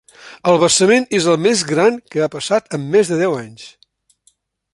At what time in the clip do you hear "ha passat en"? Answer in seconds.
2.25-2.89